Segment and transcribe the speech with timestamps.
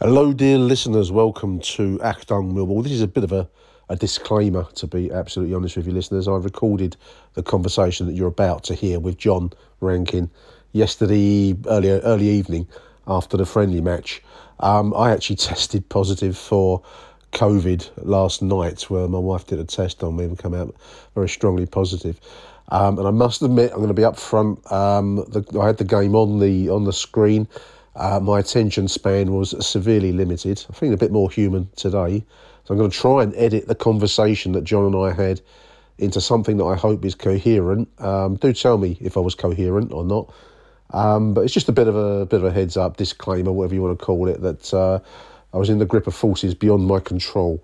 [0.00, 1.12] Hello, dear listeners.
[1.12, 2.82] Welcome to Achtung Millwall.
[2.82, 3.48] This is a bit of a,
[3.88, 6.26] a disclaimer, to be absolutely honest with you, listeners.
[6.26, 6.96] I recorded
[7.34, 10.30] the conversation that you're about to hear with John Rankin
[10.72, 12.66] yesterday, earlier early evening
[13.06, 14.20] after the friendly match.
[14.58, 16.82] Um, I actually tested positive for
[17.30, 20.74] COVID last night, where my wife did a test on me and come out
[21.14, 22.20] very strongly positive.
[22.70, 24.72] Um, and I must admit, I'm going to be up front.
[24.72, 27.46] Um, the, I had the game on the on the screen.
[27.96, 30.64] Uh, my attention span was severely limited.
[30.68, 32.24] I'm feeling a bit more human today,
[32.64, 35.40] so I'm going to try and edit the conversation that John and I had
[35.98, 37.88] into something that I hope is coherent.
[38.00, 40.32] Um, do tell me if I was coherent or not.
[40.90, 43.74] Um, but it's just a bit of a bit of a heads up, disclaimer, whatever
[43.74, 44.98] you want to call it, that uh,
[45.52, 47.62] I was in the grip of forces beyond my control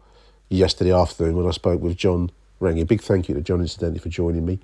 [0.48, 2.86] yesterday afternoon when I spoke with John Rankin.
[2.86, 4.58] Big thank you to John, incidentally, for joining me.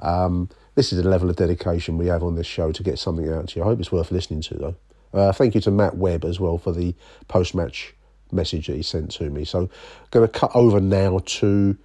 [0.00, 3.30] Um, this is the level of dedication we have on this show to get something
[3.30, 3.62] out to you.
[3.62, 4.74] I hope it's worth listening to, though.
[5.12, 6.94] Uh, thank you to Matt Webb as well for the
[7.28, 7.94] post match
[8.30, 9.44] message that he sent to me.
[9.44, 9.68] So,
[10.10, 11.76] going to cut over now to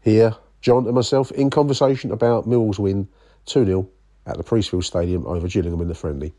[0.00, 3.08] here, John and myself in conversation about Mill's win
[3.46, 3.88] 2 0
[4.26, 6.32] at the Priestfield Stadium over Gillingham in the friendly.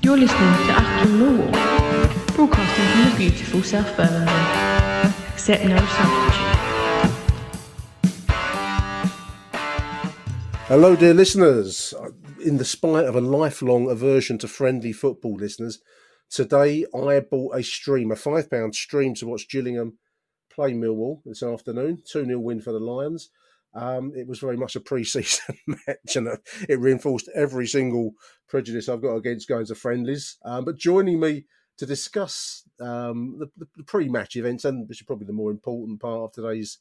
[0.00, 5.14] You're listening to Achtung Millwall, broadcasting from the beautiful South Birmingham.
[5.32, 6.47] Accept no substitute.
[10.68, 11.94] Hello, dear listeners.
[12.44, 15.80] In the spite of a lifelong aversion to friendly football, listeners,
[16.28, 19.96] today I bought a stream, a £5 stream to watch Gillingham
[20.52, 22.02] play Millwall this afternoon.
[22.06, 23.30] 2 0 win for the Lions.
[23.74, 26.28] Um, it was very much a pre season match and
[26.68, 28.12] it reinforced every single
[28.46, 30.36] prejudice I've got against going to friendlies.
[30.44, 31.46] Um, but joining me
[31.78, 35.98] to discuss um, the, the pre match events, and which is probably the more important
[35.98, 36.76] part of today's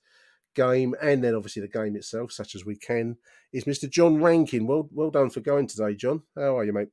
[0.57, 3.15] game, and then obviously the game itself, such as we can,
[3.53, 3.89] is Mr.
[3.89, 4.67] John Rankin.
[4.67, 6.23] Well, well done for going today, John.
[6.35, 6.89] How are you, mate?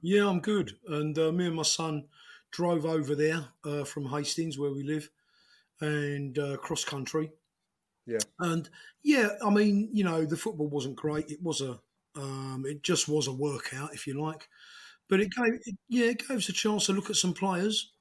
[0.00, 0.72] Yeah, I'm good.
[0.86, 2.04] And uh, me and my son
[2.52, 5.10] drove over there uh, from Hastings, where we live,
[5.80, 7.32] and uh, cross country.
[8.06, 8.18] Yeah.
[8.38, 8.70] And
[9.02, 11.30] yeah, I mean, you know, the football wasn't great.
[11.30, 11.78] It was a,
[12.16, 14.48] um, it just was a workout, if you like.
[15.08, 17.92] But it gave, it, yeah, it gave us a chance to look at some players,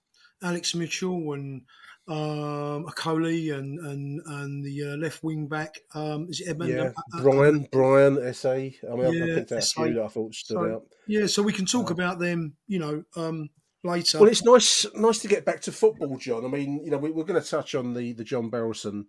[0.41, 1.61] Alex Mitchell and
[2.07, 5.75] um, Akoli and and and the uh, left wing back.
[5.93, 6.71] Um, is it Edmund?
[6.71, 8.45] Yeah, Uh, uh, Brian, Brian, Esse.
[8.45, 10.83] I mean, Yeah, I picked out a few that I thought stood So, out.
[11.07, 13.49] yeah, so we can talk Uh, about them, you know, um,
[13.83, 14.19] later.
[14.19, 16.45] Well, it's nice, nice to get back to football, John.
[16.45, 19.05] I mean, you know, we, we're going to touch on the the John Berylson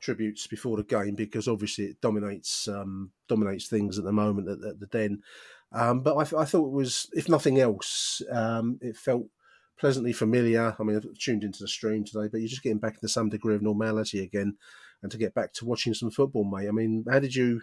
[0.00, 4.66] tributes before the game because obviously it dominates um, dominates things at the moment at,
[4.66, 5.22] at the Den.
[5.72, 9.26] Um, but I, I thought it was, if nothing else, um, it felt
[9.78, 10.76] pleasantly familiar.
[10.78, 13.28] I mean, I've tuned into the stream today, but you're just getting back into some
[13.28, 14.56] degree of normality again,
[15.02, 16.68] and to get back to watching some football, mate.
[16.68, 17.62] I mean, how did you?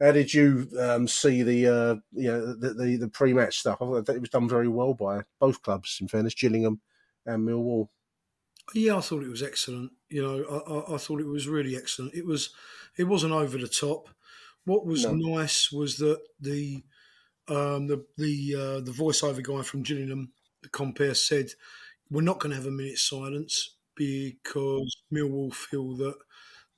[0.00, 3.82] How did you um, see the uh, you know the, the the pre-match stuff?
[3.82, 5.98] I thought it was done very well by both clubs.
[6.00, 6.80] In fairness, Gillingham
[7.26, 7.88] and Millwall.
[8.74, 9.92] Yeah, I thought it was excellent.
[10.08, 12.14] You know, I, I, I thought it was really excellent.
[12.14, 12.50] It was,
[12.96, 14.10] it wasn't over the top.
[14.64, 15.14] What was No.
[15.14, 16.84] nice was that the,
[17.48, 21.50] um, the the uh, the voiceover guy from Gillingham, the compere, said,
[22.10, 26.16] "We're not going to have a minute's silence because Millwall feel that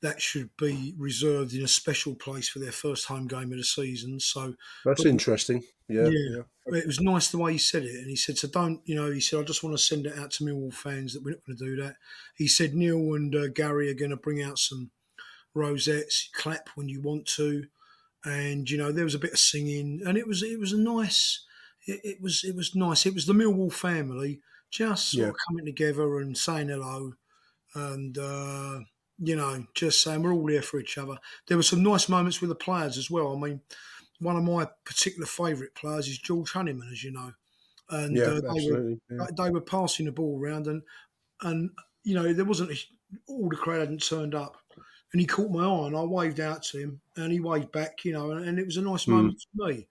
[0.03, 3.65] that should be reserved in a special place for their first home game of the
[3.65, 4.55] season." So
[4.85, 5.65] That's But- interesting.
[5.89, 6.37] Yeah, Yeah.
[6.69, 6.79] yeah.
[6.79, 9.11] it was nice the way he said it, and he said, "So don't, you know,"
[9.11, 11.45] he said, "I just want to send it out to Millwall fans that we're not
[11.45, 11.97] going to do that."
[12.37, 14.93] He said, "Neil and uh, Gary are going to bring out some
[15.53, 17.67] rosettes, clap when you want to,
[18.25, 20.79] and you know there was a bit of singing, and it was it was a
[20.79, 21.45] nice,
[21.91, 23.07] it, it was it was nice.
[23.07, 24.41] It was the Millwall family
[24.71, 25.31] just sort Yeah.
[25.31, 27.15] of coming together and saying hello,
[27.75, 28.81] and uh,
[29.19, 31.19] you know, just saying we're all here for each other.
[31.47, 33.35] There were some nice moments with the players as well.
[33.37, 33.63] I mean,
[34.21, 37.33] one of my particular favourite players is George Honeyman, as you know,
[37.91, 39.27] and Yeah, uh, they were yeah.
[39.37, 40.83] they were passing the ball around, and
[41.43, 41.71] and
[42.05, 42.79] you know there wasn't a,
[43.29, 44.59] all the crowd hadn't turned up,
[45.13, 48.05] and he caught my eye, and I waved out to him, and he waved back,
[48.05, 49.31] you know, and, and it was a nice Hmm.
[49.31, 49.89] moment for me,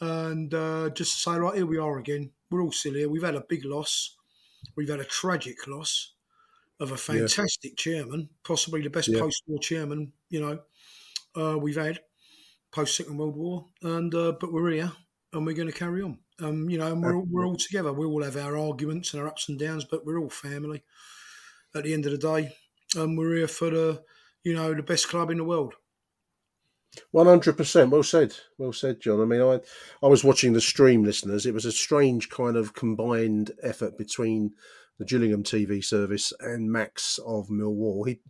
[0.00, 2.30] and uh, just to say, right here we are again.
[2.50, 3.08] We're all still here.
[3.08, 4.16] We've had a big loss.
[4.76, 6.12] We've had a tragic loss
[6.80, 9.20] of a fantastic chairman, possibly the best Yeah.
[9.20, 10.58] post-war chairman, you know,
[11.36, 12.00] uh, we've had
[12.72, 14.92] post Second World War, and uh, but we're here
[15.32, 16.18] and we're going to carry on.
[16.40, 17.92] Um, you know, and we're, all- we're all together.
[17.92, 20.82] We all have our arguments and our ups and downs, but we're all family.
[21.74, 22.52] At the end of the day,
[23.00, 24.02] um, we're here for the,
[24.42, 25.74] you know, the best club in the world.
[27.10, 27.90] One hundred percent.
[27.90, 28.34] Well said.
[28.58, 29.20] Well said, John.
[29.20, 29.60] I mean, I
[30.02, 31.46] I was watching the stream, listeners.
[31.46, 34.52] It was a strange kind of combined effort between
[34.98, 38.06] the Gillingham TV service and Max of Millwall.
[38.06, 38.20] He,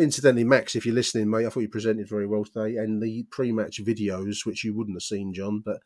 [0.00, 3.24] incidentally, Max, if you're listening, mate, I thought you presented very well today, and the
[3.30, 5.80] pre-match videos, which you wouldn't have seen, John, but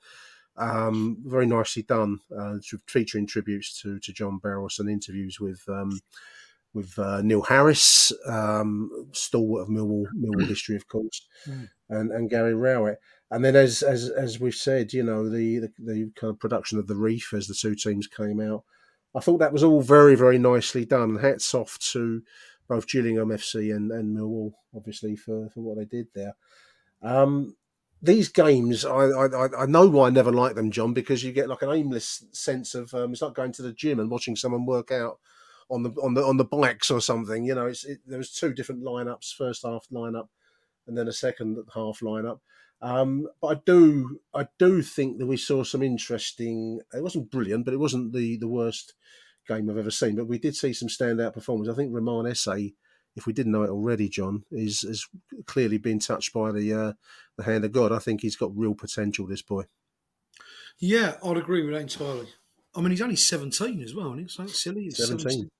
[0.57, 5.63] um, very nicely done, uh, featuring tributes to to John Barros and interviews with.
[5.69, 6.01] Um,
[6.77, 11.69] with uh, Neil Harris, um, stalwart of Millwall, Millwall history, of course, Mm.
[11.89, 12.99] and, and Gary Rowett.
[13.31, 16.79] And then, as as as we've said, you know, the, the the kind of production
[16.79, 18.63] of the Reef as the two teams came out,
[19.17, 21.11] I thought that was all very very nicely done.
[21.11, 22.23] And hats off to
[22.69, 26.35] both Gillingham FC and, and Millwall, obviously for, for what they did there.
[27.03, 27.57] Um,
[28.03, 31.49] these games, I, I I know why I never like them, John, because you get
[31.49, 34.67] like an aimless sense of um, it's like going to the gym and watching someone
[34.67, 35.19] work out
[35.71, 37.45] on the on the on the bikes or something.
[37.45, 40.29] You know, it's it, there was two different lineups, first half lineup,
[40.87, 42.41] and then a second half lineup.
[42.83, 46.81] Um, but I do I do think that we saw some interesting.
[46.95, 48.95] It wasn't brilliant, but it wasn't the the worst
[49.49, 50.17] game I've ever seen.
[50.17, 51.69] But we did see some standout performance.
[51.69, 52.73] I think Romain Esse,
[53.15, 55.09] if we didn't know it already, John, is is
[55.47, 56.93] clearly been touched by the uh,
[57.37, 57.93] the hand of God.
[57.93, 59.27] I think he's got real potential.
[59.27, 59.65] This boy.
[60.79, 62.29] Yeah, I'd agree with that entirely.
[62.77, 64.85] I mean, he's only 17 as well, and it's like silly.
[64.85, 65.51] He's 17.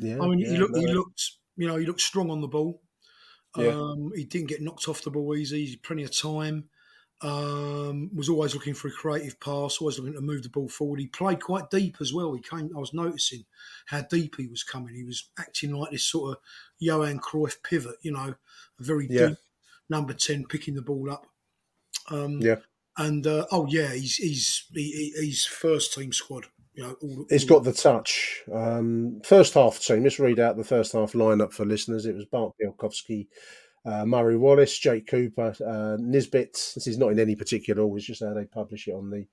[0.00, 0.20] Yeah.
[0.20, 0.92] I mean, yeah, he looked, he no.
[0.92, 2.80] looked, you know, he looked strong on the ball.
[3.56, 3.68] Yeah.
[3.68, 5.64] Um, he didn't get knocked off the ball easy.
[5.64, 6.68] He had plenty of time.
[7.20, 9.78] Um, was always looking for a creative pass.
[9.80, 10.98] Always looking to move the ball forward.
[10.98, 12.32] He played quite deep as well.
[12.34, 12.70] He came.
[12.74, 13.44] I was noticing
[13.86, 14.94] how deep he was coming.
[14.94, 16.42] He was acting like this sort of
[16.80, 17.96] Johan Cruyff pivot.
[18.02, 18.34] You know,
[18.80, 19.28] a very Yeah.
[19.28, 19.38] deep
[19.88, 21.26] number ten, picking the ball up.
[22.10, 22.56] Um, Yeah.
[22.98, 26.44] And uh, oh yeah, he's he's he, he- he's first team squad.
[26.74, 28.42] You know, all, He's all- got the touch.
[28.52, 30.02] Um, first half team.
[30.04, 32.06] Let's read out the first half lineup for listeners.
[32.06, 33.26] It was Bart Bialkowski,
[33.86, 36.52] uh, Murray Wallace, Jake Cooper, uh, Nisbet.
[36.74, 37.98] This is not in any particular order.
[37.98, 39.26] It's just how they publish it on the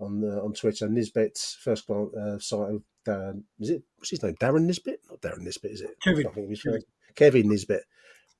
[0.00, 0.88] on the on Twitter.
[0.88, 4.34] Nisbet, first glance uh, sight of uh, is it what's his name?
[4.40, 5.00] Darren Nisbet?
[5.10, 5.90] Not Darren Nisbet, is it?
[6.02, 6.26] Kevin.
[6.26, 7.82] I think his first- Kevin Nisbet.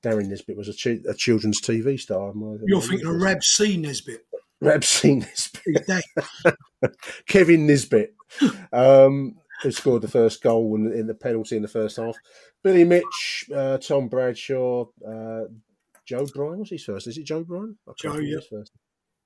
[0.03, 2.31] Darren Nisbet was a, chi- a children's TV star.
[2.65, 4.23] You're thinking of Rab C Nesbitt.
[4.61, 5.85] Rab Nesbitt.
[7.27, 8.13] Kevin Nisbet,
[8.71, 12.15] um, who scored the first goal in, in the penalty in the first half.
[12.63, 15.43] Billy Mitch, uh, Tom Bradshaw, uh,
[16.05, 16.59] Joe Bryan.
[16.59, 17.07] What's his first?
[17.07, 17.77] Is it Joe Bryan?
[17.99, 18.37] Joe, yeah.
[18.49, 18.71] first.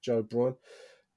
[0.02, 0.56] Joe Bryan.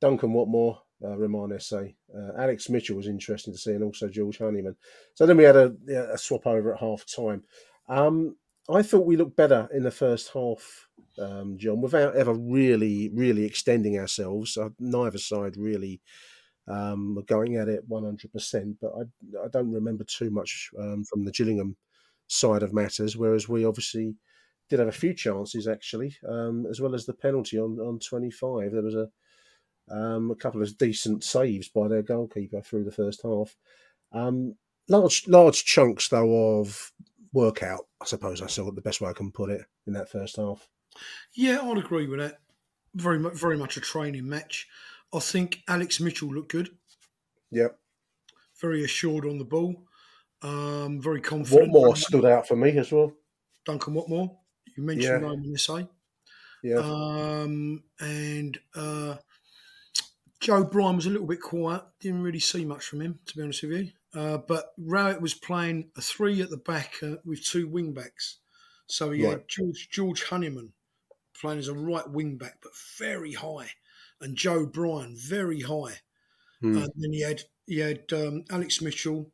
[0.00, 1.52] Duncan Watmore, uh, Roman.
[1.52, 4.76] Uh, Alex Mitchell was interesting to see, and also George Honeyman.
[5.14, 5.72] So then we had a,
[6.12, 7.44] a swap over at half time.
[7.88, 8.36] Um,
[8.68, 10.88] I thought we looked better in the first half,
[11.18, 14.56] um, John, without ever really, really extending ourselves.
[14.56, 16.00] Uh, neither side really
[16.68, 21.24] um, were going at it 100%, but I, I don't remember too much um, from
[21.24, 21.76] the Gillingham
[22.28, 24.14] side of matters, whereas we obviously
[24.70, 28.72] did have a few chances, actually, um, as well as the penalty on, on 25.
[28.72, 29.08] There was a,
[29.90, 33.56] um, a couple of decent saves by their goalkeeper through the first half.
[34.12, 34.54] Um,
[34.88, 36.92] large, large chunks, though, of
[37.32, 40.36] workout, I suppose I saw the best way I can put it in that first
[40.36, 40.68] half.
[41.34, 42.40] Yeah, I'd agree with that.
[42.94, 44.68] Very much, very much a training match.
[45.14, 46.70] I think Alex Mitchell looked good,
[47.50, 47.78] Yep.
[48.60, 49.86] very assured on the ball,
[50.42, 51.72] um, very confident.
[51.72, 53.12] Watmore stood out for me as well.
[53.64, 54.36] Duncan Watmore.
[54.76, 55.28] You mentioned Yeah.
[55.28, 55.86] Romain Esse.
[56.62, 56.76] Yeah.
[56.78, 59.16] Um, and uh,
[60.40, 61.82] Joe Bryan was a little bit quiet.
[62.00, 63.90] Didn't really see much from him, to be honest with you.
[64.14, 68.38] Uh, but Rowett was playing a three at the back uh, with two wing backs.
[68.86, 70.72] So he had George, George Honeyman
[71.42, 73.72] playing as a right wing back, but very high,
[74.20, 76.00] and Joe Bryan very high.
[76.60, 76.76] Hmm.
[76.78, 79.32] And then he had he had um, Alex Mitchell,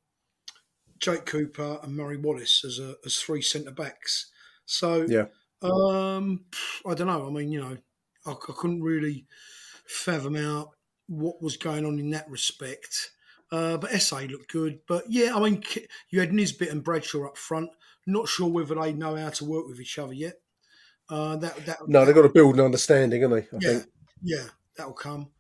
[0.99, 4.31] Jake Cooper, and Murray Wallace as a, as three centre backs.
[4.67, 5.27] So Yeah.
[5.63, 6.47] um,
[6.87, 7.27] I don't know.
[7.27, 7.79] I mean, you know,
[8.27, 9.27] I, I couldn't really
[9.87, 10.71] fathom out
[11.07, 13.13] what was going on in that respect.
[13.51, 14.81] Uh, but Esse looked good.
[14.87, 15.63] But yeah, I mean,
[16.11, 17.71] you had Nisbet and Bradshaw up front.
[18.07, 20.41] Not sure whether they know how to work with each other yet.
[21.11, 23.57] Uh, that, that no, they've got to build an understanding, haven't they?
[23.57, 23.91] I yeah, think.
[24.23, 24.45] yeah,
[24.77, 25.31] that'll come.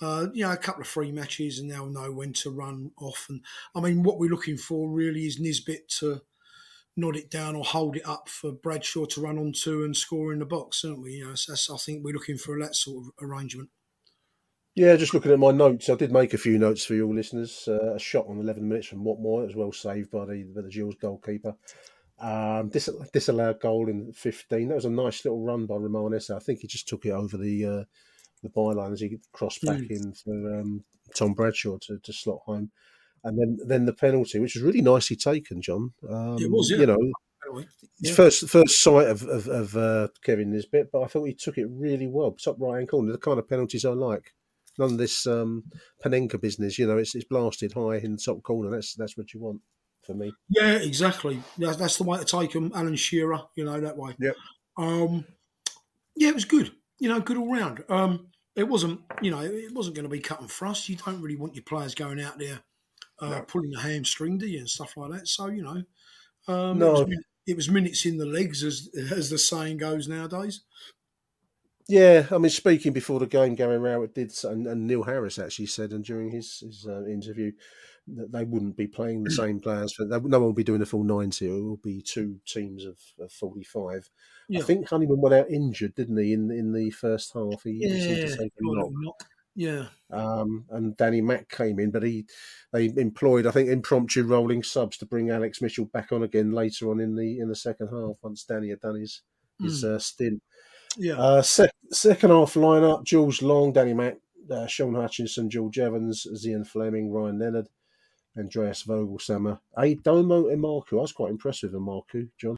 [0.00, 3.26] Uh, you know, a couple of free matches, and they'll know when to run off.
[3.28, 3.40] And
[3.74, 6.20] I mean, what we're looking for really is Nisbet to
[6.96, 10.38] nod it down or hold it up for Bradshaw to run onto and score in
[10.38, 11.14] the box, aren't we?
[11.14, 13.70] You know, so that's, I think we're looking for that sort of arrangement.
[14.74, 17.66] Yeah, just looking at my notes, I did make a few notes for your listeners.
[17.66, 20.68] Uh, a shot on 11 minutes from Watmore, as well saved by the by the
[20.68, 21.56] Gills goalkeeper.
[22.18, 24.68] Um, dis- disallowed goal in 15.
[24.68, 26.30] That was a nice little run by Romain Esse.
[26.30, 27.84] I think he just took it over the uh,
[28.42, 29.90] the byline as he crossed back mm.
[29.90, 32.70] in for um, Tom Bradshaw to, to slot home.
[33.24, 35.92] And then then the penalty, which was really nicely taken, John.
[36.08, 36.78] Um, it was, yeah.
[36.78, 37.12] You know,
[38.00, 38.14] yeah.
[38.14, 41.66] first first sight of, of, of uh, Kevin Nisbet, but I thought he took it
[41.68, 42.32] really well.
[42.32, 44.32] Top right hand corner, the kind of penalties I like
[44.78, 45.64] none of this um,
[46.04, 46.78] Panenka business.
[46.78, 48.70] You know, it's, it's blasted high in the top corner.
[48.70, 49.60] That's that's what you want
[50.06, 50.32] for me.
[50.48, 51.42] Yeah, exactly.
[51.58, 52.72] That's, that's the way to take them.
[52.74, 54.14] Alan Shearer, you know, that way.
[54.18, 54.32] Yeah.
[54.78, 55.24] Um,
[56.14, 56.72] yeah, it was good.
[56.98, 57.84] You know, good all round.
[57.88, 60.88] Um, it wasn't, you know, it wasn't going to be cut and thrust.
[60.88, 62.60] You don't really want your players going out there
[63.20, 63.42] uh, no.
[63.42, 65.28] pulling the hamstring, do you, and stuff like that.
[65.28, 65.82] So you know,
[66.52, 66.96] um, no.
[66.96, 70.62] it, was, it was minutes in the legs, as as the saying goes nowadays.
[71.88, 75.66] Yeah, I mean, speaking before the game, Gary Rowett did, and, and Neil Harris actually
[75.66, 77.52] said, and during his, his uh, interview,
[78.06, 79.94] they wouldn't be playing the same players.
[79.98, 81.46] But no one will be doing a full ninety.
[81.46, 84.08] It will be two teams of, of forty-five.
[84.48, 84.60] Yeah.
[84.60, 86.32] I think Honeyman went out injured, didn't he?
[86.32, 88.90] In in the first half, he, yeah, seemed to take a knock.
[88.92, 89.24] knock.
[89.56, 89.86] Yeah.
[90.12, 92.26] Um, and Danny Mack came in, but he
[92.72, 96.90] they employed, I think, impromptu rolling subs to bring Alex Mitchell back on again later
[96.90, 99.22] on in the in the second half once Danny had done his
[99.60, 99.94] his mm.
[99.94, 100.42] uh, stint.
[100.98, 101.14] Yeah.
[101.14, 104.18] Uh, sec- second half lineup: George Long, Danny Mack,
[104.50, 107.68] uh, Shaun Hutchinson, George Evans, Zian Flemming, Ryan Leonard,
[108.38, 109.60] Andreas Voglsammer.
[109.76, 110.98] Aidomo Emakhu.
[110.98, 112.56] I was quite impressed with Emakhu, John.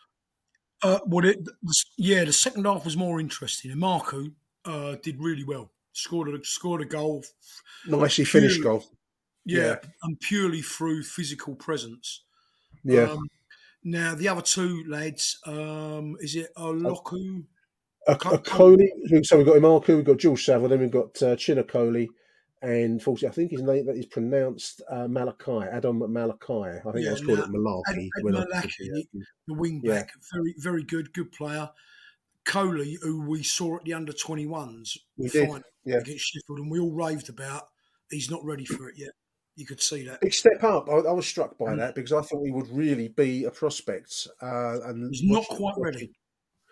[0.83, 1.41] Uh, what it,
[1.97, 3.73] yeah, the second half was more interesting.
[3.73, 4.33] Emakhu
[4.65, 5.71] uh, did really well.
[5.93, 7.25] Scored a scored a goal.
[7.87, 8.85] Nicely finished goal.
[9.45, 12.23] Yeah, yeah, and purely through physical presence.
[12.85, 13.11] Yeah.
[13.11, 13.29] Um,
[13.83, 17.45] now the other two lads, um, is it Oloku?
[18.09, 18.91] a, a Coley.
[19.23, 22.09] So we've got Emakhu, we've got George Saville, then we've got uh, Coley,
[22.63, 26.55] and I think his name that is pronounced uh, Malachi, Adam Malachi.
[26.55, 28.09] I think yeah, I was called it Malarkey.
[28.19, 29.05] Ed, Ed
[29.47, 30.21] the wing back, yeah.
[30.33, 31.71] very very good, good player.
[32.45, 35.31] Coley, who we saw at the under 21s we
[35.85, 35.99] yeah.
[35.99, 37.65] against Sheffield, and we all raved about.
[38.11, 39.11] He's not ready for it yet.
[39.55, 40.21] You could see that.
[40.21, 40.89] Big step up.
[40.89, 41.77] I, I was struck by mm.
[41.79, 44.27] that because I thought he would really be a prospect.
[44.41, 46.13] Uh, and he's not quite ready.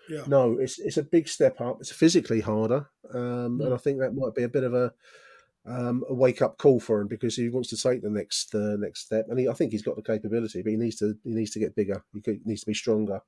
[0.08, 0.22] Yeah.
[0.26, 1.78] No, it's it's a big step up.
[1.80, 4.92] It's physically harder, um, and I think that might be a bit of a
[5.66, 8.76] um, a wake up call for him because he wants to take the next uh,
[8.78, 11.30] next step, and he, I think he's got the capability, but he needs to he
[11.30, 12.04] needs to get bigger.
[12.12, 13.20] He needs to be stronger.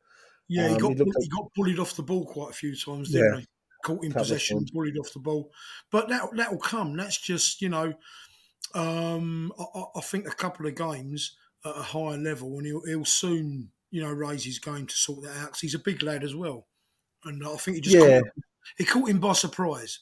[0.48, 3.10] Yeah, he um, got he, he, got bullied off the ball quite a few times,
[3.10, 3.40] didn't yeah.
[3.40, 3.46] he?
[3.84, 5.50] Caught in possession, bullied off the ball,
[5.92, 6.96] but that that will come.
[6.96, 7.92] That's just you know,
[8.74, 13.04] um, I, I, think a couple of games at a higher level, and he'll, he'll
[13.04, 16.22] soon you know, raise his game to sort that out because he's a big lad
[16.22, 16.66] as well.
[17.24, 18.20] And I think he just yeah.
[18.20, 18.30] caught,
[18.78, 20.00] it caught him by surprise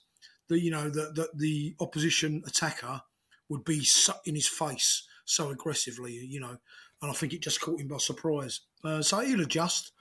[0.49, 3.03] that you know that that the opposition attacker
[3.49, 3.87] would be
[4.25, 6.57] in his face so aggressively, you know,
[7.03, 8.61] and I think it just caught him by surprise.
[8.85, 9.93] Uh, so he'll adjust.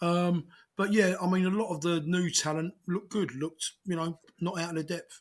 [0.00, 0.46] Um,
[0.76, 4.18] but yeah, I mean, a lot of the new talent looked good, looked you know
[4.40, 5.20] not out of the depth.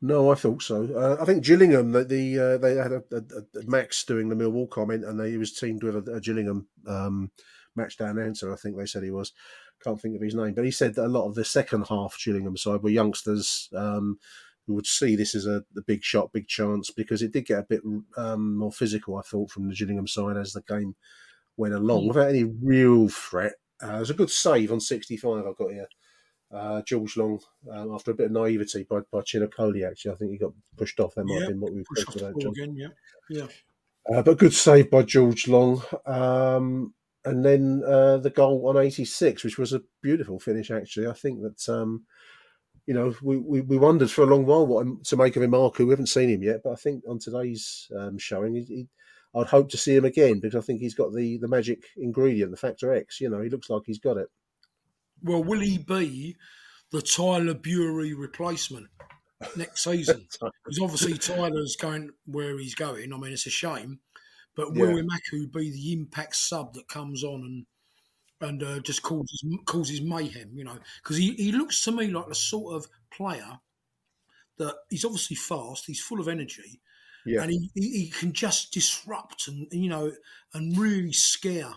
[0.00, 0.84] No, I thought so.
[0.94, 4.36] Uh, I think Gillingham, the, the uh, they had a, a, a, Max doing the
[4.36, 7.32] Millwall comment, and they, he was teamed with a, a Gillingham um,
[7.74, 8.52] match day announcer.
[8.52, 9.32] I think they said he was.
[9.82, 12.18] Can't think of his name, but he said that a lot of the second half
[12.22, 14.18] Gillingham side were youngsters um,
[14.66, 17.60] who would see this as a, a, big shot, big chance because it did get
[17.60, 17.82] a bit
[18.16, 19.16] um, more physical.
[19.16, 20.96] I thought from the Gillingham side as the game
[21.56, 22.08] went along, mm.
[22.08, 23.54] without any real threat.
[23.82, 25.46] Uh, it was a good save on 65.
[25.46, 25.86] I've got here
[26.52, 29.88] uh, George Long um, after a bit of naivety by, by Chinakoli.
[29.88, 31.14] Actually, I think he got pushed off.
[31.14, 32.40] That might yeah, have been what we talked about.
[32.40, 32.52] John.
[32.52, 32.88] Again, yeah,
[33.30, 33.46] yeah.
[34.10, 35.82] Uh, but good save by George Long.
[36.06, 36.94] Um,
[37.24, 41.06] and then uh, the goal on 86, which was a beautiful finish, actually.
[41.06, 42.04] I think that, um,
[42.86, 45.80] you know, we, we, we, wondered for a long while what to make of Emakhu.
[45.80, 48.88] We haven't seen him yet, but I think on today's um, showing, he, he,
[49.34, 52.50] I'd hope to see him again because I think he's got the, the magic ingredient,
[52.50, 53.20] the factor X.
[53.20, 54.28] You know, he looks like he's got it.
[55.22, 56.36] Well, will he be
[56.90, 58.88] the Tyler Burey replacement
[59.56, 60.26] next season?
[60.64, 63.12] Because obviously Tyler's going where he's going.
[63.12, 64.00] I mean, it's a shame,
[64.58, 65.02] but will yeah.
[65.04, 67.66] Emakhu be the impact sub that comes on and
[68.40, 70.50] and uh, just causes causes mayhem?
[70.52, 73.60] You know, because he, he looks to me like the sort of player
[74.58, 76.80] that he's obviously fast, he's full of energy,
[77.24, 77.42] Yeah.
[77.42, 80.10] and he, he, he can just disrupt and you know
[80.52, 81.74] and really scare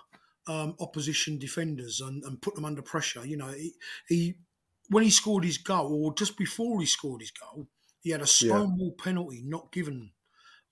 [0.47, 3.23] um, opposition defenders and, and put them under pressure.
[3.23, 3.73] You know, he,
[4.07, 4.35] he
[4.89, 7.67] when he scored his goal or just before he scored his goal,
[8.01, 10.13] he had a stonewall penalty not given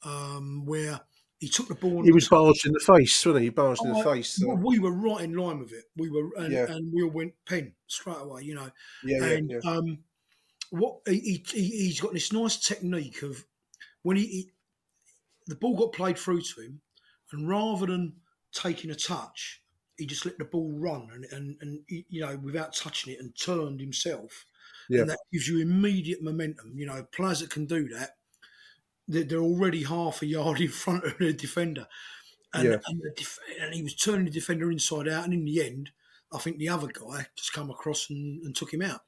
[0.04, 1.02] um, where
[1.40, 2.04] he took the ball.
[2.04, 3.46] He was barged in the face, wasn't he?
[3.46, 4.32] He barged in the Oh, face.
[4.36, 5.86] so- we were right in line with it.
[5.96, 6.66] We were, and, Yeah.
[6.70, 8.44] and we all went pen straight away.
[8.44, 8.72] You know,
[9.04, 9.60] yeah, yeah, and yeah.
[9.72, 10.04] um,
[10.70, 13.46] what he, he he's got this nice technique of
[14.04, 14.52] when he, he
[15.48, 16.82] the ball got played through to him,
[17.32, 18.18] and rather than
[18.52, 19.62] taking a touch,
[19.98, 23.34] he just let the ball run and and, and you know without touching it and
[23.38, 24.46] turned himself.
[24.90, 25.02] Yeah.
[25.02, 26.74] And that gives you immediate momentum.
[26.76, 28.18] You know, players that can do that,
[29.10, 31.88] they're, they're already half a yard in front of the defender.
[32.54, 32.78] And, Yeah.
[32.88, 35.26] and, the def- and he was turning the defender inside out.
[35.26, 35.92] And in the end,
[36.32, 39.02] I think the other guy just come across and, and took him out.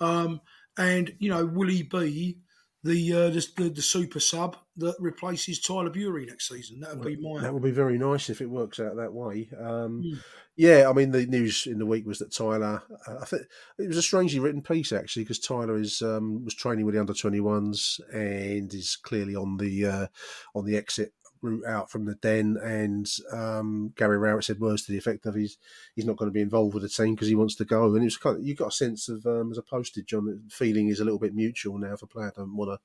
[0.00, 0.40] Um,
[0.76, 2.38] and you know, will he be
[2.86, 6.80] the, uh, the the the super sub that replaces Tyler Burey next season?
[6.80, 9.50] That would be my That would be very nice if it works out that way.
[9.60, 10.18] Um, Mm.
[10.58, 12.82] Yeah, I mean, the news in the week was that Tyler.
[13.06, 13.42] Uh, I think
[13.78, 17.00] it was a strangely written piece actually, because Tyler is um, was training with the
[17.00, 20.06] under twenty ones and is clearly on the uh,
[20.54, 21.12] on the exit
[21.46, 22.58] route out from the den.
[22.62, 25.56] And um, Gary Rowett said words to the effect of he's
[25.94, 27.86] he's not going to be involved with the team because he wants to go.
[27.94, 30.26] And it was kind of, you got a sense of um, as a postage on
[30.26, 31.94] the feeling is a little bit mutual now.
[31.94, 32.78] If a player don't want to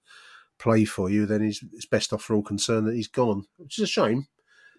[0.58, 3.78] play for you, then he's, it's best off for all concerned that he's gone, which
[3.80, 4.28] is a shame.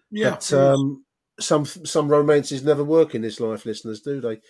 [0.09, 0.31] yeah.
[0.31, 1.05] But um,
[1.39, 4.41] some some romances never work in this life, listeners, do they?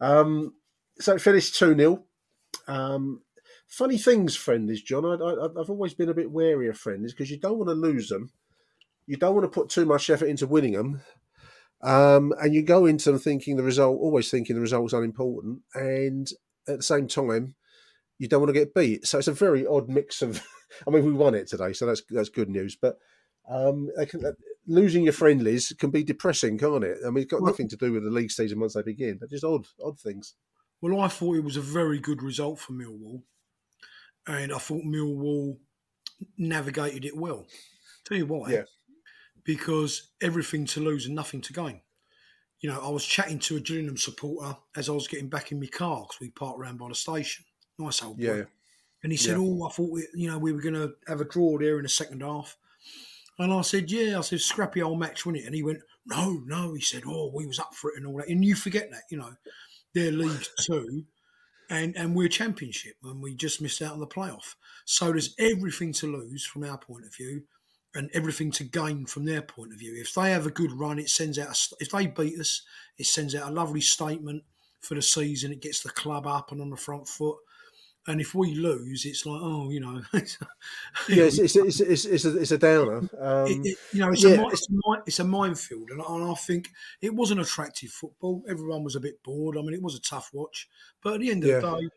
[0.00, 0.54] Um,
[1.00, 2.04] so it finished two 0
[2.68, 3.22] um,
[3.66, 5.04] Funny things, friendlies, John.
[5.04, 7.74] I, I, I've always been a bit wary of friendlies because you don't want to
[7.74, 8.30] lose them.
[9.06, 11.00] You don't want to put too much effort into winning them.
[11.82, 16.26] Um, and you go into them thinking the result, always thinking the result's unimportant, and
[16.66, 17.54] at the same time,
[18.18, 19.06] you don't want to get beat.
[19.06, 20.42] So it's a very odd mix of.
[20.88, 22.76] I mean, we won it today, so that's that's good news.
[22.80, 22.96] But
[23.48, 24.24] um, they can,
[24.66, 26.98] losing your friendlies can be depressing, can't it?
[27.06, 29.18] I mean, it's got Well- nothing to do with the league season once they begin.
[29.20, 30.34] They're just odd, odd things.
[30.80, 33.22] Well, I thought it was a very good result for Millwall,
[34.26, 35.58] and I thought Millwall
[36.38, 37.46] navigated it well.
[38.04, 38.50] Tell you why?
[38.50, 38.62] Yeah.
[39.44, 41.82] Because everything to lose and nothing to gain.
[42.60, 45.60] You know, I was chatting to a Gillingham supporter as I was getting back in
[45.60, 47.44] my car because we parked around by the station.
[47.78, 48.22] Nice old boy.
[48.22, 48.42] Yeah,
[49.02, 49.44] And he said, Yeah.
[49.44, 51.82] "Oh, I thought we, you know we were going to have a draw there in
[51.82, 52.56] the second half."
[53.38, 56.42] And I said, "Yeah." I said, "Scrappy old match, wasn't it?" And he went, "No,
[56.46, 58.90] no." He said, "Oh, we was up for it and all that." And you forget
[58.92, 59.34] that, you know,
[59.92, 61.04] they're League Two,
[61.68, 64.54] and and we're Championship, and we just missed out on the playoff.
[64.84, 67.42] So there's everything to lose from our point of view,
[67.94, 69.94] and everything to gain from their point of view.
[69.96, 71.48] If they have a good run, it sends out.
[71.48, 72.62] A, if they beat us,
[72.98, 74.42] it sends out a lovely statement
[74.80, 75.52] for the season.
[75.52, 77.38] It gets the club up and on the front foot.
[78.06, 81.24] And if we lose, it's like, oh, you know, yeah.
[81.24, 82.98] It's it's it's, it's, it's, a, it's a downer.
[83.18, 86.14] Um, it, it- you know, it's, yeah, a, it's, a, it's a minefield, and, I-
[86.14, 86.68] and I think
[87.00, 88.42] it wasn't attractive football.
[88.46, 89.56] Everyone was a bit bored.
[89.56, 90.68] I mean, it was a tough watch,
[91.02, 91.60] but at the end of Yeah.
[91.60, 91.88] the day,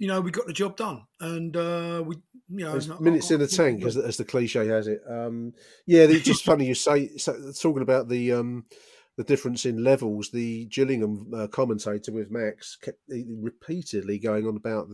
[0.00, 2.16] you know, we got the job done, and uh, we,
[2.48, 5.02] you know, I- minutes in the tank, as, as the cliche has it.
[5.06, 5.52] Um,
[5.86, 8.64] yeah, it's just funny you say so, talking about the um,
[9.18, 10.30] the difference in levels.
[10.30, 14.88] The Gillingham uh, commentator with Max kept repeatedly going on about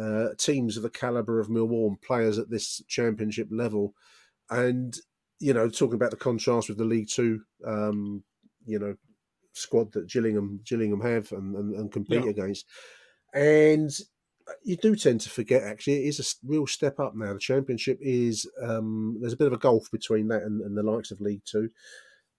[0.00, 3.94] uh, teams of the caliber of Millwall and players at this championship level,
[4.48, 4.96] and
[5.40, 8.22] you know talking about the contrast with the League Two, um,
[8.64, 8.94] you know,
[9.54, 12.30] squad that Gillingham Gillingham have and, and, and compete Yeah.
[12.30, 12.64] against,
[13.34, 13.90] and
[14.62, 16.04] you do tend to forget actually.
[16.04, 17.32] It is a real step up now.
[17.32, 20.82] The championship is um there's a bit of a gulf between that and, and the
[20.82, 21.70] likes of league two.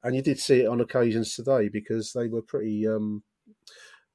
[0.04, 3.24] And you did see it on occasions today because they were pretty um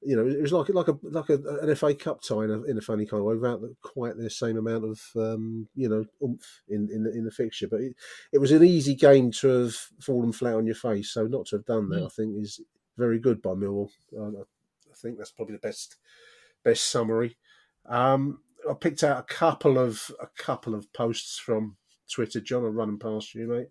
[0.04, 2.62] you know it was like like a like a, an FA Cup tie in a,
[2.64, 6.04] in a funny kind of way without quite the same amount of um you know
[6.22, 7.68] oomph in in the, in the fixture.
[7.68, 7.94] But it,
[8.32, 11.12] it was an easy game to have fallen flat on your face.
[11.12, 12.06] So not to have done that Mm.
[12.06, 12.60] I think is
[12.96, 13.90] very good by Millwall.
[14.18, 15.96] I think that's probably the best
[16.64, 17.36] best summary
[17.86, 21.76] um, I picked out a couple of a couple of posts from
[22.10, 22.40] Twitter.
[22.40, 23.68] John, I'm running past you, mate.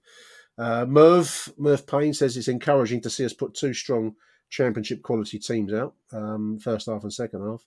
[0.58, 4.16] Uh, Merv Merv Payne says it's encouraging to see us put two strong
[4.50, 7.66] championship quality teams out, um, first half and second half.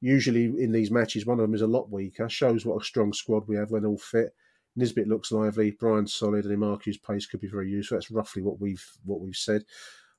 [0.00, 2.28] Usually in these matches, one of them is a lot weaker.
[2.28, 4.34] Shows what a strong squad we have when all fit.
[4.74, 5.70] Nisbet looks lively.
[5.70, 7.96] Brian's solid, and Emakhu's pace could be very useful.
[7.96, 9.62] That's roughly what we've what we've said.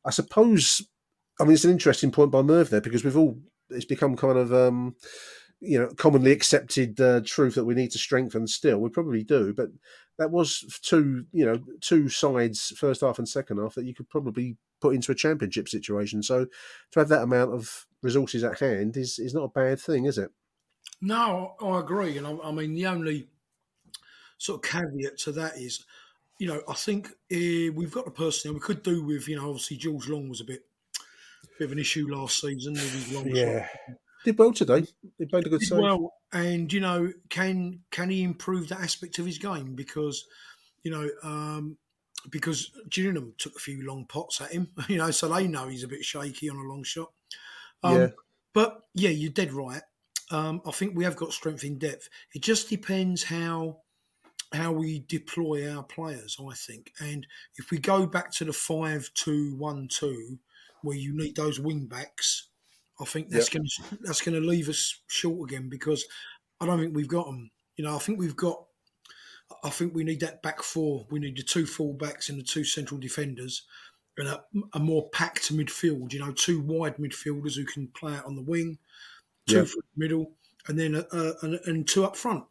[0.06, 0.82] I suppose.
[1.40, 3.38] I mean, it's an interesting point by Merv there because we've all
[3.70, 4.96] it's become kind of um,
[5.60, 9.54] you know commonly accepted uh, truth that we need to strengthen still we probably do
[9.54, 9.70] but
[10.18, 14.10] that was two you know two sides first half and second half that you could
[14.10, 16.46] probably put into a championship situation so
[16.92, 20.18] to have that amount of resources at hand is is not a bad thing is
[20.18, 20.32] it
[21.02, 23.30] No, I agree, and I, I mean the only
[24.38, 25.86] sort of caveat to that is,
[26.40, 28.56] you know, I think uh, we've got the personnel.
[28.56, 30.66] We could do with, you know, obviously george Long was a bit,
[31.60, 33.34] bit of an issue last season with his long Yeah.
[33.34, 33.70] shot.
[34.26, 34.86] Did well today.
[35.18, 35.80] He played a good save.
[35.80, 39.76] well, and you know, can can he improve that aspect of his game?
[39.76, 40.26] Because
[40.84, 41.78] you know, um,
[42.30, 45.84] because Gillingham took a few long pots at him, you know, so they know he's
[45.84, 47.12] a bit shaky on a long shot.
[47.84, 48.08] Um, Yeah.
[48.54, 49.84] But yeah, you're dead right.
[50.32, 52.10] Um, I think we have got strength in depth.
[52.34, 53.82] It just depends how
[54.52, 56.38] how we deploy our players.
[56.40, 57.28] I think, and
[57.58, 60.40] if we go back to the five-two-one-two,
[60.82, 62.50] where you need those wing backs,
[63.00, 66.06] I think that's going to that's going to leave us short again because
[66.60, 67.52] I don't think we've got them.
[67.76, 68.64] You know, I think we've got.
[69.64, 71.06] I think we need that back four.
[71.10, 73.64] We need the two fullbacks and the two central defenders,
[74.18, 76.12] and a, a more packed midfield.
[76.12, 78.80] You know, two wide midfielders who can play out on the wing,
[79.48, 80.32] two the middle,
[80.68, 82.44] and then uh, and, and two up front.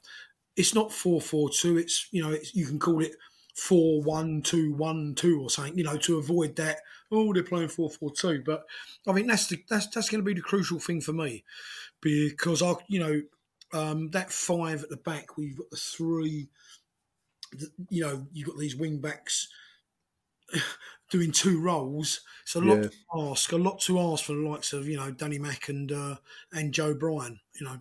[0.57, 1.77] It's not four four two.
[1.77, 3.13] It's you know, it's, you can call it
[3.55, 5.77] four one two one two or something.
[5.77, 6.79] You know, to avoid that.
[7.11, 8.43] Oh, they're playing four four two.
[8.45, 8.65] But
[9.07, 11.45] I think that's the, that's that's going to be the crucial thing for me
[12.01, 13.23] because I you know
[13.73, 15.37] um, that five at the back.
[15.37, 16.49] We've got the three.
[17.91, 19.49] You know, you've got these wing backs
[21.11, 22.21] doing two roles.
[22.43, 22.89] It's a lot Yeah.
[22.89, 23.53] to ask.
[23.53, 26.17] A lot to ask for the likes of you know Danny Mack and uh,
[26.53, 27.41] and Joe Bryan.
[27.61, 27.81] You know,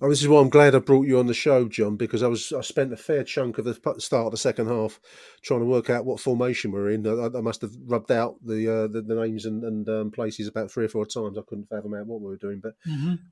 [0.00, 2.26] Oh, this is why I'm glad I brought you on the show, John, because I
[2.26, 5.00] was I spent a fair chunk of the start of the second half
[5.40, 7.06] trying to work out what formation we're in.
[7.06, 10.48] I, I must have rubbed out the uh, the, the names and, and um, places
[10.48, 11.38] about three or four times.
[11.38, 12.74] I couldn't fathom out what we were doing, but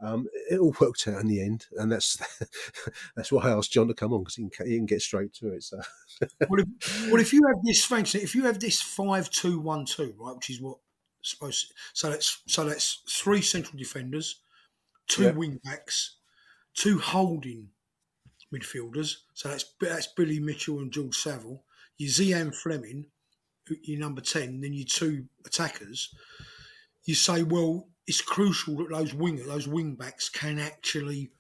[0.01, 2.23] um, it all worked out in the end, and that's
[3.17, 5.33] that's why I asked John to come on because he can, he can get straight
[5.35, 5.65] to it.
[5.65, 5.81] So
[6.49, 8.15] well, if, well, if you have this, thanks.
[8.15, 10.79] If you have this five two one two, right, which is what
[11.23, 11.69] supposed.
[11.69, 14.41] To, so that's so that's three central defenders,
[15.09, 15.31] two Yeah.
[15.33, 16.19] wing backs,
[16.75, 17.69] two holding
[18.53, 19.17] midfielders.
[19.35, 21.63] So that's that's Billy Mitchell and George Saville.
[21.99, 23.07] Your Zian Flemming,
[23.83, 26.15] your number ten, then your two attackers.
[27.05, 31.31] You say, well, it's crucial that those winger, those wing backs, can actually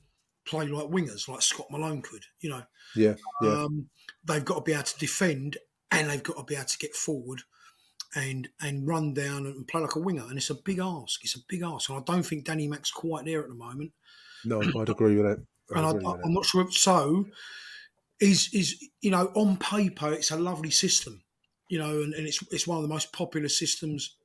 [0.44, 2.24] play like wingers, like Scott Malone could.
[2.40, 2.62] You know,
[2.96, 3.88] yeah, yeah, um,
[4.24, 5.56] they've got to be able to defend
[5.90, 7.42] and they've got to be able to get forward
[8.14, 10.24] and and run down and play like a winger.
[10.28, 11.22] And it's a big ask.
[11.24, 11.88] It's a big ask.
[11.88, 13.92] And I don't think Danny Mack's quite there at the moment.
[14.44, 15.44] No, I'd agree with that.
[15.70, 16.26] I'd And I, agree I, with that.
[16.26, 16.62] I'm not sure.
[16.62, 17.26] If, so
[18.20, 21.22] is is you know on paper it's a lovely system,
[21.68, 24.16] you know, and, and it's it's one of the most popular systems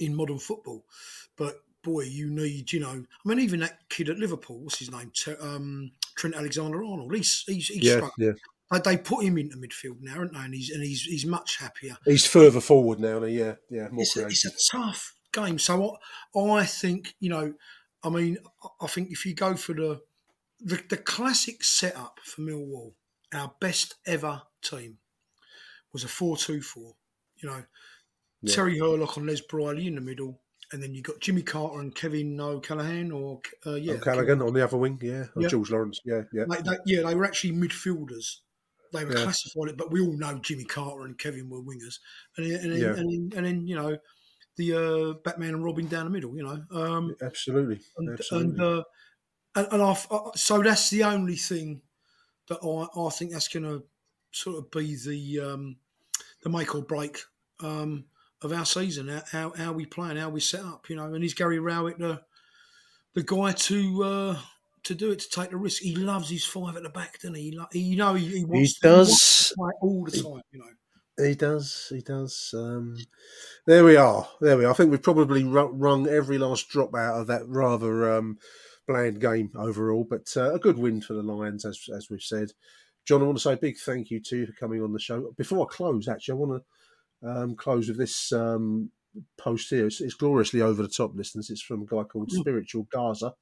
[0.00, 0.84] in modern football.
[1.36, 3.04] But boy, you need you know.
[3.24, 5.10] I mean, even that kid at Liverpool, what's his name?
[5.14, 7.14] T- Um, Trent Alexander Arnold.
[7.14, 8.12] He's he's, he's Yeah, struck.
[8.18, 8.32] yeah.
[8.84, 10.38] They, put him into midfield now, aren't they?
[10.38, 11.96] And he's and he's he's much happier.
[12.06, 13.22] He's further forward now.
[13.22, 15.58] and Yeah, yeah, more It's a, it's a tough game.
[15.58, 15.98] So
[16.34, 17.52] I, I think you know,
[18.04, 18.38] I mean,
[18.80, 20.00] I- think if you go for the
[20.60, 22.92] the, the classic setup for Millwall,
[23.34, 24.98] our best ever team
[25.92, 26.94] was a four-two-four.
[27.36, 27.64] You know,
[28.42, 28.54] Yeah.
[28.54, 31.94] Terry Hurlock and Les Briley in the middle, and then you got Jimmy Carter and
[31.94, 34.98] Kevin O'Callaghan, or uh, yeah, O'Callaghan on the other wing.
[35.02, 35.48] Yeah, or Yeah.
[35.48, 36.00] Jules Lawrence.
[36.04, 36.44] Yeah, yeah.
[36.48, 38.38] They, they, yeah, they were actually midfielders.
[38.92, 39.22] They were Yeah.
[39.24, 41.98] classified it, but we all know Jimmy Carter and Kevin were wingers,
[42.36, 43.98] and then, and then, and, then, and then you know
[44.56, 46.36] the uh, Batman and Robin down the middle.
[46.36, 48.50] You know, um, Absolutely, and, absolutely.
[48.52, 48.82] and, uh,
[49.54, 49.96] and, and I,
[50.34, 51.82] so that's the only thing
[52.48, 53.84] that I, I think that's going to
[54.30, 55.76] sort of be the um,
[56.42, 57.18] the make or break
[57.60, 58.04] um,
[58.42, 59.08] of our season.
[59.08, 60.88] How, how how we play and how we set up.
[60.90, 62.22] You know, and is Gary Rowett the
[63.14, 64.38] the guy to uh,
[64.84, 65.82] to do it to take the risk?
[65.82, 67.50] He loves his five at the back, doesn't he?
[67.50, 69.48] He, lo- he you know he, he wants to- he wants does.
[69.50, 70.42] to play all the time.
[70.50, 70.66] You know.
[71.18, 71.88] He does.
[71.90, 72.54] He does.
[72.56, 72.96] Um,
[73.66, 74.28] there we are.
[74.40, 74.70] There we are.
[74.70, 78.38] I think we've probably wrung every last drop out of that rather um,
[78.88, 82.52] bland game overall, but uh, a good win for the Lions, as as we've said.
[83.04, 84.98] John, I want to say a big thank you to you for coming on the
[84.98, 85.32] show.
[85.36, 88.90] Before I close, actually, I want to um, close with this um,
[89.36, 89.86] post here.
[89.86, 91.50] It's, it's gloriously over the top, listeners.
[91.50, 93.34] It's from a guy called Spiritual Gaza.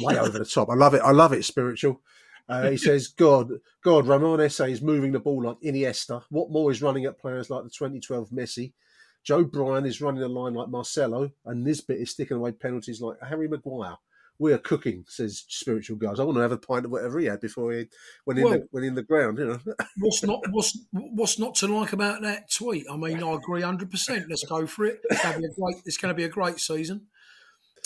[0.00, 0.68] Way over the top.
[0.70, 1.02] I love it.
[1.02, 2.00] I love it, Spiritual.
[2.48, 3.50] Uh, he says, God,
[3.84, 6.22] God, Ramon Esse is moving the ball like Iniesta.
[6.32, 8.72] Watmore is running at players like the 2012 Messi?
[9.24, 13.18] Joe Bryan is running the line like Marcelo, and Nisbet is sticking away penalties like
[13.20, 13.96] Harry Maguire.
[14.40, 16.20] We are cooking, says spiritual guys.
[16.20, 17.88] I want to have a pint of whatever he had before he
[18.24, 19.38] went in, Well- the, went in the ground.
[19.38, 22.86] You know, What's not what's what's not to like about that tweet?
[22.90, 24.26] I mean, I agree hundred percent.
[24.30, 25.00] Let's go for it.
[25.10, 25.76] It's going to be a great.
[25.84, 27.08] It's going to be a great season.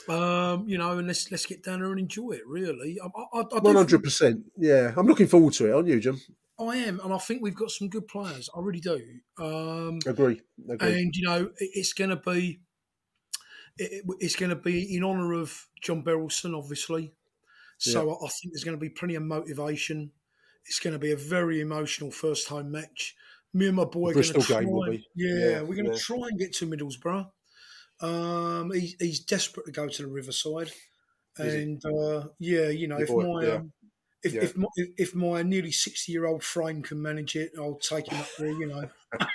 [0.09, 2.47] Um, you know, and let's let's get down there and enjoy it.
[2.47, 4.45] Really, one hundred percent.
[4.57, 5.73] Yeah, I'm looking forward to it.
[5.75, 6.21] Aren't you, Jim?
[6.61, 8.49] I am, and I think we've got some good players.
[8.57, 9.01] I really do.
[9.41, 10.41] Um, Agree.
[10.71, 10.93] Agree.
[11.03, 12.61] and you know, it, it's going to be
[13.79, 17.15] it, it- it's going to be in honour of John Berylson, obviously.
[17.79, 20.13] So I, I think there's going to be plenty of motivation.
[20.67, 23.17] it's going to be a very emotional first home match.
[23.55, 24.61] Me and my boy are going to try.
[24.61, 25.07] game will and- be.
[25.17, 25.99] Yeah, Yeah, we're going to yeah.
[25.99, 27.29] try and get to Middlesbrough.
[28.03, 30.73] Um, he, he's desperate to go to the Riverside,
[31.39, 33.55] and uh, yeah, you know, Your if boy, my yeah.
[33.55, 33.73] um,
[34.23, 34.43] if, Yeah.
[34.43, 38.21] if my if, my nearly sixty year old frame can manage it, I'll take him
[38.21, 38.49] up there.
[38.49, 38.89] You know,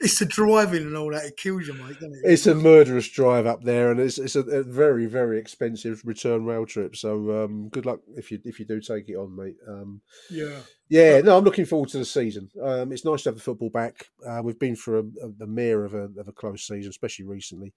[0.00, 1.24] it's the driving and all that.
[1.24, 1.94] It kills you, mate.
[1.94, 2.20] Doesn't it?
[2.24, 6.44] It's a murderous drive up there, and it's it's a, a very very expensive return
[6.44, 6.96] rail trip.
[6.96, 9.56] So um, good luck if you if you do take it on, mate.
[9.68, 10.60] Um, yeah.
[10.88, 12.50] yeah, no, I'm looking forward to the season.
[12.62, 14.08] Um, it's nice to have the football back.
[14.26, 17.24] Uh, we've been through a, a, a mere of a of a close season, especially
[17.26, 17.72] recently,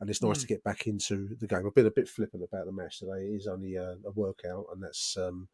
[0.00, 0.40] and it's nice Mm.
[0.42, 1.66] to get back into the game.
[1.66, 3.26] I've been a bit flippant about the match today.
[3.32, 5.48] It is only a, a workout, and that's um,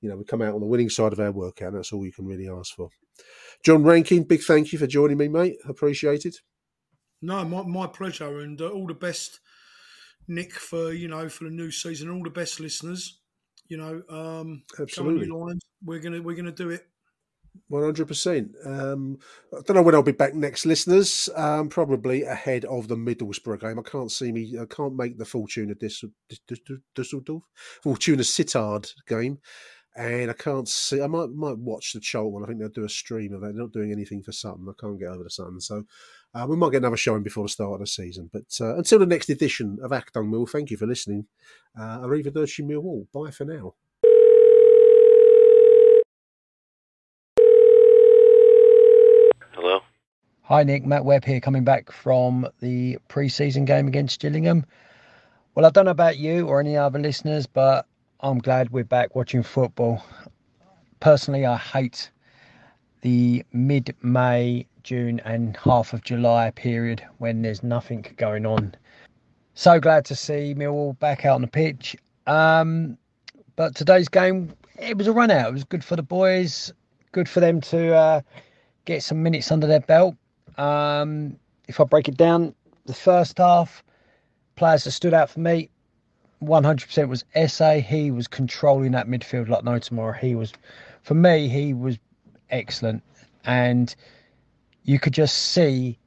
[0.00, 1.68] you know we come out on the winning side of our workout.
[1.68, 2.88] And that's all you can really ask for.
[3.64, 5.56] John Rankin, big thank you for joining me, mate.
[5.68, 6.36] Appreciate it.
[7.20, 9.38] No, my, my pleasure, and uh, all the best,
[10.26, 12.10] Nick, for you know for the new season.
[12.10, 13.20] All the best, listeners.
[13.68, 15.26] You know, um, Absolutely.
[15.26, 15.62] Lions.
[15.84, 16.86] We're gonna we're gonna do it.
[17.68, 18.52] One hundred percent.
[18.64, 19.18] Um,
[19.52, 21.28] I don't know when I'll be back next, listeners.
[21.34, 23.78] Um, probably ahead of the Middlesbrough game.
[23.78, 24.56] I can't see me.
[24.60, 26.04] I can't make the Fortuna Dis-
[26.94, 27.42] Dusseldorf,
[27.82, 29.38] Fortuna Sittard game,
[29.96, 31.02] and I can't see.
[31.02, 32.42] I might might watch the Charlton one.
[32.42, 33.54] I think they'll do a stream of it.
[33.54, 34.66] They're not doing anything for Sutton.
[34.68, 35.84] I can't get over the Sutton, so
[36.34, 38.30] uh, we might get another showing before the start of the season.
[38.32, 41.26] But uh, until the next edition of Acton Mill, thank you for listening.
[41.78, 43.06] Uh, Arrivederci Millwall.
[43.12, 43.74] Bye for now.
[50.46, 50.84] Hi, Nick.
[50.84, 54.66] Matt Webb here, coming back from the pre season game against Gillingham.
[55.54, 57.86] Well, I don't know about you or any other listeners, but
[58.18, 60.04] I'm glad we're back watching football.
[60.98, 62.10] Personally, I hate
[63.02, 68.74] the mid May, June, and half of July period when there's nothing going on.
[69.54, 71.94] So glad to see Millwall back out on the pitch.
[72.26, 72.98] Um,
[73.54, 75.50] but today's game, it was a run out.
[75.50, 76.72] It was good for the boys,
[77.12, 78.20] good for them to uh,
[78.86, 80.16] get some minutes under their belt.
[80.58, 81.36] Um,
[81.68, 82.54] if I break it down,
[82.86, 83.82] the first half,
[84.56, 85.70] players that stood out for me,
[86.42, 87.82] 100% was Esse.
[87.84, 90.12] He was controlling that midfield like no tomorrow.
[90.12, 90.52] He was,
[91.02, 91.98] for me, he was
[92.50, 93.02] excellent.
[93.44, 93.94] And
[94.84, 95.98] you could just see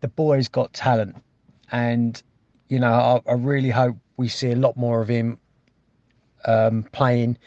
[0.00, 1.16] the boys got talent.
[1.72, 2.20] And,
[2.68, 5.38] you know, I, I really hope we see a lot more of him
[6.46, 7.38] um, playing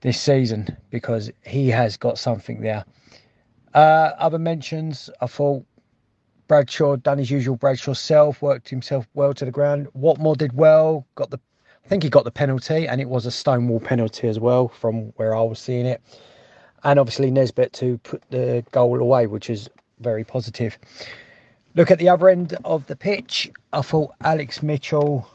[0.00, 2.84] this season because he has got something there.
[3.74, 5.64] Uh, other mentions, I thought
[6.46, 9.88] Bradshaw done his usual Bradshaw self, worked himself well to the ground.
[9.98, 11.40] Watmore did well, got the,
[11.84, 15.12] I think he got the penalty, and it was a stonewall penalty as well from
[15.16, 16.00] where I was seeing it.
[16.84, 19.68] And obviously Nisbet to put the goal away, which is
[20.00, 20.78] very positive.
[21.74, 23.50] Look at the other end of the pitch.
[23.72, 25.28] I thought Alex Mitchell.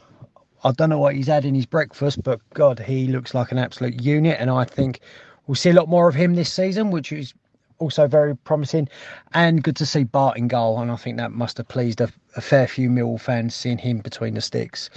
[0.62, 3.58] I don't know what he's had in his breakfast, but God, he looks like an
[3.58, 5.00] absolute unit, and I think
[5.46, 7.34] we'll see a lot more of him this season, which is
[7.80, 8.88] also very promising
[9.34, 10.78] and good to see Bart in goal.
[10.80, 13.98] And I think that must have pleased a, a fair few Millwall fans seeing him
[13.98, 14.90] between the sticks.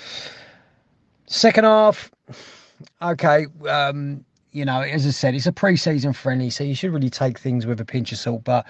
[1.25, 2.11] Second half,
[3.01, 7.09] okay, um, you know, as I said, it's a pre-season friendly, so you should really
[7.09, 8.43] take things with a pinch of salt.
[8.43, 8.67] But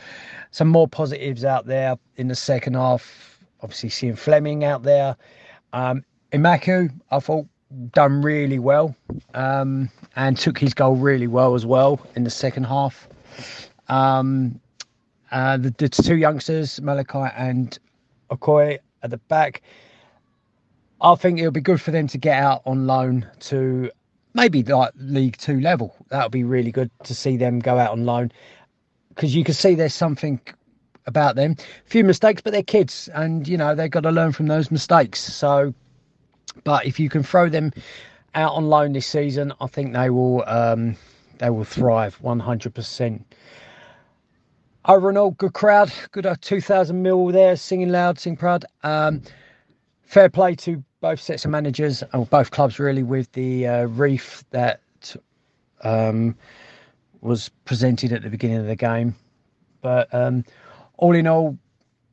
[0.52, 3.40] some more positives out there in the second half.
[3.62, 5.18] Obviously, seeing Flemming out there.
[5.74, 7.48] Um, Emakhu, I thought
[7.92, 8.96] done really well
[9.34, 13.08] um, and took his goal really well as well in the second half.
[13.94, 14.60] Um,
[15.32, 17.78] uh, the, the two youngsters, Malachi and
[18.32, 19.62] Okoye, at the back.
[21.02, 23.92] I think it'll be good for them to get out on loan to
[24.34, 25.96] maybe like League Two level.
[26.10, 28.32] That would be really good to see them go out on loan
[29.10, 30.40] because you can see there's something
[31.06, 31.56] about them.
[31.60, 34.72] A few mistakes, but they're kids, and you know they've got to learn from those
[34.72, 35.20] mistakes.
[35.20, 35.74] So,
[36.64, 37.72] but if you can throw them
[38.34, 40.96] out on loan this season, I think they will um,
[41.38, 42.74] they will thrive 100
[44.84, 44.98] percent.
[44.98, 48.66] Overall, good crowd, good uh, 2,000 mil there, singing loud, sing proud.
[48.84, 49.22] Um,
[50.04, 54.44] fair play to both sets of managers, or both clubs really, with the uh, reef
[54.52, 54.82] that
[55.84, 56.36] um,
[57.22, 59.16] was presented at the beginning of the game.
[59.82, 60.46] But um,
[60.98, 61.58] all in all,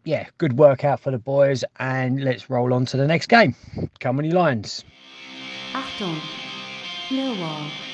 [0.04, 3.54] yeah, good workout for the boys, and let's roll on to the next game.
[4.00, 4.84] Come on, you Lions.
[5.72, 6.18] Achtung,
[7.08, 7.89] Millwall.